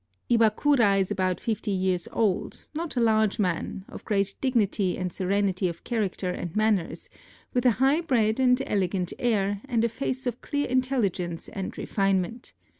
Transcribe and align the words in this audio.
Iwakura 0.31 0.99
is 0.99 1.11
about 1.11 1.39
fifty 1.39 1.69
years 1.69 2.07
old; 2.11 2.65
not 2.73 2.95
a 2.97 2.99
large 2.99 3.37
man; 3.37 3.85
of 3.87 4.03
great 4.03 4.33
dignity 4.41 4.97
and 4.97 5.13
serenity 5.13 5.67
of 5.67 5.83
character 5.83 6.31
and 6.31 6.55
manners, 6.55 7.07
with 7.53 7.67
a 7.67 7.71
high 7.77 8.01
bred 8.01 8.39
and 8.39 8.59
elegant 8.65 9.13
air, 9.19 9.61
and 9.65 9.83
a 9.85 9.89
face 9.89 10.25
of 10.25 10.41
clear 10.41 10.65
intelligence 10.67 11.49
and 11.49 11.77
refinement. 11.77 12.53